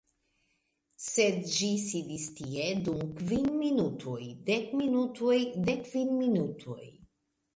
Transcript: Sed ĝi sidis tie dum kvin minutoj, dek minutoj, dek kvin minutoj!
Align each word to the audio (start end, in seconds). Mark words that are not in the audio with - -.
Sed 1.07 1.35
ĝi 1.55 1.67
sidis 1.81 2.23
tie 2.39 2.63
dum 2.87 3.03
kvin 3.19 3.45
minutoj, 3.59 4.21
dek 4.49 4.73
minutoj, 4.81 5.37
dek 5.69 5.85
kvin 5.91 6.17
minutoj! 6.25 6.81